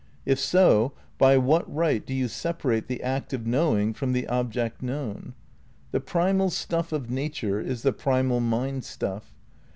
[0.25, 4.81] If so, by what right do you separate the act of knowing from the object
[4.81, 5.35] known?
[5.91, 9.31] The primal stuff of nature is the primal mind stuff.